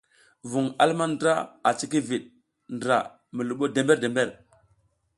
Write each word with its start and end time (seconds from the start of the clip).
Vuƞ 0.49 0.65
a 0.81 0.83
luma 0.87 1.05
ndra 1.11 1.33
a 1.67 1.69
cikivit 1.79 2.23
ndra 2.75 2.97
mi 3.33 3.41
luɓo 3.49 3.65
dember-dember. 3.75 4.29